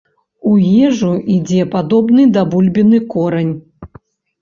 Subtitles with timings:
[0.51, 0.53] У
[0.87, 3.57] ежу ідзе падобны да бульбіны корань.